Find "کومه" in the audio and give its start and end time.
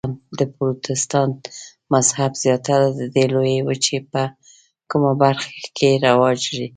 4.89-5.13